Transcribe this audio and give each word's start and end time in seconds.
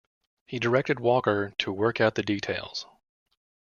He 0.47 0.57
directed 0.57 0.99
Walker 0.99 1.53
to 1.59 1.71
work 1.71 2.01
out 2.01 2.15
the 2.15 2.23
details. 2.23 2.87